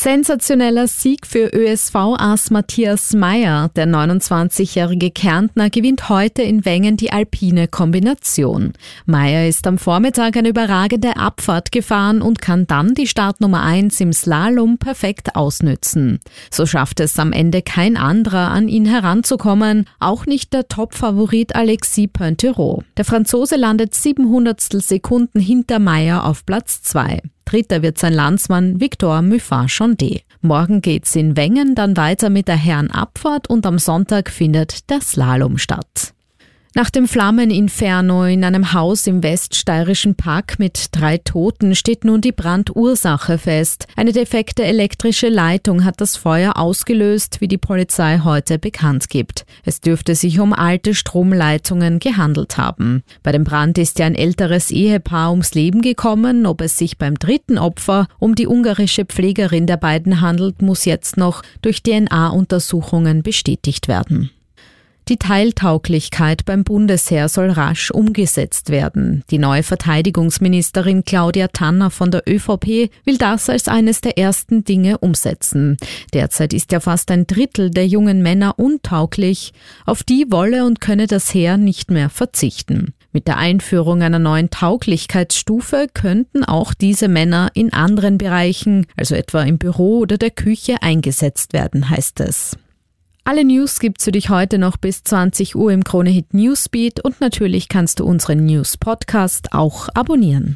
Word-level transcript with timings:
Sensationeller 0.00 0.86
Sieg 0.86 1.26
für 1.26 1.52
ÖSV-Ass 1.52 2.52
Matthias 2.52 3.14
Meyer. 3.14 3.68
Der 3.74 3.88
29-jährige 3.88 5.10
Kärntner 5.10 5.70
gewinnt 5.70 6.08
heute 6.08 6.42
in 6.42 6.64
Wengen 6.64 6.96
die 6.96 7.10
alpine 7.10 7.66
Kombination. 7.66 8.74
Meyer 9.06 9.48
ist 9.48 9.66
am 9.66 9.76
Vormittag 9.76 10.36
eine 10.36 10.50
überragende 10.50 11.16
Abfahrt 11.16 11.72
gefahren 11.72 12.22
und 12.22 12.40
kann 12.40 12.68
dann 12.68 12.94
die 12.94 13.08
Startnummer 13.08 13.62
1 13.64 14.00
im 14.00 14.12
Slalom 14.12 14.78
perfekt 14.78 15.34
ausnützen. 15.34 16.20
So 16.48 16.64
schafft 16.64 17.00
es 17.00 17.18
am 17.18 17.32
Ende 17.32 17.60
kein 17.60 17.96
anderer 17.96 18.52
an 18.52 18.68
ihn 18.68 18.86
heranzukommen, 18.86 19.86
auch 19.98 20.26
nicht 20.26 20.52
der 20.52 20.68
Top-Favorit 20.68 21.56
Alexis 21.56 22.06
Pointerot. 22.12 22.84
Der 22.96 23.04
Franzose 23.04 23.56
landet 23.56 23.96
700 23.96 24.60
Sekunden 24.60 25.40
hinter 25.40 25.80
Meyer 25.80 26.24
auf 26.24 26.46
Platz 26.46 26.82
2. 26.82 27.20
Dritter 27.48 27.80
wird 27.80 27.96
sein 27.96 28.12
Landsmann 28.12 28.78
Victor 28.78 29.22
Muffat-Chandé. 29.22 30.20
Morgen 30.42 30.82
geht's 30.82 31.16
in 31.16 31.34
Wengen 31.34 31.74
dann 31.74 31.96
weiter 31.96 32.28
mit 32.28 32.46
der 32.46 32.56
Herrenabfahrt 32.56 33.48
und 33.48 33.64
am 33.64 33.78
Sonntag 33.78 34.28
findet 34.28 34.90
der 34.90 35.00
Slalom 35.00 35.56
statt. 35.56 36.12
Nach 36.74 36.90
dem 36.90 37.08
Flammeninferno 37.08 38.24
in 38.26 38.44
einem 38.44 38.74
Haus 38.74 39.06
im 39.06 39.22
weststeirischen 39.22 40.16
Park 40.16 40.58
mit 40.58 40.88
drei 40.92 41.16
Toten 41.16 41.74
steht 41.74 42.04
nun 42.04 42.20
die 42.20 42.30
Brandursache 42.30 43.38
fest. 43.38 43.86
Eine 43.96 44.12
defekte 44.12 44.64
elektrische 44.64 45.28
Leitung 45.28 45.84
hat 45.84 46.00
das 46.02 46.16
Feuer 46.16 46.58
ausgelöst, 46.58 47.40
wie 47.40 47.48
die 47.48 47.56
Polizei 47.56 48.20
heute 48.22 48.58
bekannt 48.58 49.08
gibt. 49.08 49.46
Es 49.64 49.80
dürfte 49.80 50.14
sich 50.14 50.40
um 50.40 50.52
alte 50.52 50.94
Stromleitungen 50.94 52.00
gehandelt 52.00 52.58
haben. 52.58 53.02
Bei 53.22 53.32
dem 53.32 53.44
Brand 53.44 53.78
ist 53.78 53.98
ja 53.98 54.04
ein 54.04 54.14
älteres 54.14 54.70
Ehepaar 54.70 55.30
ums 55.30 55.54
Leben 55.54 55.80
gekommen. 55.80 56.44
Ob 56.44 56.60
es 56.60 56.76
sich 56.76 56.98
beim 56.98 57.14
dritten 57.14 57.56
Opfer 57.56 58.08
um 58.18 58.34
die 58.34 58.46
ungarische 58.46 59.06
Pflegerin 59.06 59.66
der 59.66 59.78
beiden 59.78 60.20
handelt, 60.20 60.60
muss 60.60 60.84
jetzt 60.84 61.16
noch 61.16 61.42
durch 61.62 61.82
DNA-Untersuchungen 61.82 63.22
bestätigt 63.22 63.88
werden. 63.88 64.30
Die 65.08 65.16
Teiltauglichkeit 65.16 66.44
beim 66.44 66.64
Bundesheer 66.64 67.30
soll 67.30 67.48
rasch 67.48 67.90
umgesetzt 67.90 68.68
werden. 68.68 69.24
Die 69.30 69.38
neue 69.38 69.62
Verteidigungsministerin 69.62 71.02
Claudia 71.02 71.48
Tanner 71.48 71.90
von 71.90 72.10
der 72.10 72.24
ÖVP 72.28 72.90
will 73.06 73.16
das 73.16 73.48
als 73.48 73.68
eines 73.68 74.02
der 74.02 74.18
ersten 74.18 74.64
Dinge 74.64 74.98
umsetzen. 74.98 75.78
Derzeit 76.12 76.52
ist 76.52 76.72
ja 76.72 76.80
fast 76.80 77.10
ein 77.10 77.26
Drittel 77.26 77.70
der 77.70 77.86
jungen 77.86 78.22
Männer 78.22 78.58
untauglich. 78.58 79.54
Auf 79.86 80.02
die 80.02 80.26
wolle 80.28 80.66
und 80.66 80.82
könne 80.82 81.06
das 81.06 81.32
Heer 81.32 81.56
nicht 81.56 81.90
mehr 81.90 82.10
verzichten. 82.10 82.92
Mit 83.10 83.28
der 83.28 83.38
Einführung 83.38 84.02
einer 84.02 84.18
neuen 84.18 84.50
Tauglichkeitsstufe 84.50 85.86
könnten 85.94 86.44
auch 86.44 86.74
diese 86.74 87.08
Männer 87.08 87.48
in 87.54 87.72
anderen 87.72 88.18
Bereichen, 88.18 88.86
also 88.94 89.14
etwa 89.14 89.42
im 89.42 89.56
Büro 89.56 90.00
oder 90.00 90.18
der 90.18 90.30
Küche, 90.30 90.82
eingesetzt 90.82 91.54
werden, 91.54 91.88
heißt 91.88 92.20
es. 92.20 92.58
Alle 93.28 93.44
News 93.44 93.78
gibt's 93.78 94.04
für 94.04 94.12
dich 94.12 94.30
heute 94.30 94.56
noch 94.56 94.78
bis 94.78 95.04
20 95.04 95.54
Uhr 95.54 95.70
im 95.70 95.84
Kronehit 95.84 96.32
Newsbeat 96.32 97.04
und 97.04 97.20
natürlich 97.20 97.68
kannst 97.68 98.00
du 98.00 98.06
unseren 98.06 98.46
News 98.46 98.78
Podcast 98.78 99.52
auch 99.52 99.90
abonnieren. 99.92 100.54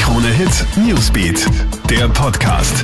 Kronehit 0.00 0.64
Newsbeat, 0.86 1.44
der 1.90 2.08
Podcast. 2.08 2.82